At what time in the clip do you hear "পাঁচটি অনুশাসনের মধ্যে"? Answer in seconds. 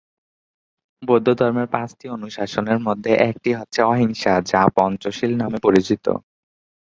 1.73-3.11